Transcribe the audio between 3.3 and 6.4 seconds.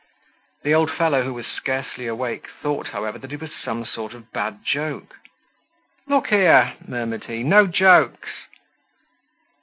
it was some sort of bad joke. "Look